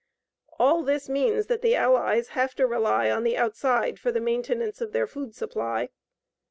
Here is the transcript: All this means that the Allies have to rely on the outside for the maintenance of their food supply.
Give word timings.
All 0.57 0.81
this 0.81 1.07
means 1.07 1.45
that 1.45 1.61
the 1.61 1.75
Allies 1.75 2.29
have 2.29 2.55
to 2.55 2.65
rely 2.65 3.11
on 3.11 3.23
the 3.23 3.37
outside 3.37 3.99
for 3.99 4.11
the 4.11 4.19
maintenance 4.19 4.81
of 4.81 4.93
their 4.93 5.05
food 5.05 5.35
supply. 5.35 5.89